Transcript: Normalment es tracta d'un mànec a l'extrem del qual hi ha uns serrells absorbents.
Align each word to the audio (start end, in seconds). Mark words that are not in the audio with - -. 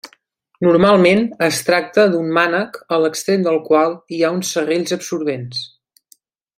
Normalment 0.67 1.21
es 1.47 1.59
tracta 1.67 2.05
d'un 2.13 2.31
mànec 2.37 2.81
a 2.97 3.01
l'extrem 3.05 3.47
del 3.49 3.61
qual 3.71 3.95
hi 4.17 4.23
ha 4.31 4.35
uns 4.39 4.55
serrells 4.57 4.99
absorbents. 4.99 5.65